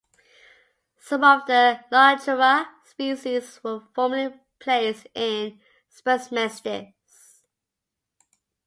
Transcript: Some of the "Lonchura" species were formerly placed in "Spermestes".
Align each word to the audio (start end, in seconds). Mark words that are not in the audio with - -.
Some 0.97 1.23
of 1.23 1.45
the 1.45 1.81
"Lonchura" 1.91 2.67
species 2.85 3.59
were 3.63 3.81
formerly 3.93 4.33
placed 4.59 5.05
in 5.13 5.59
"Spermestes". 5.95 6.93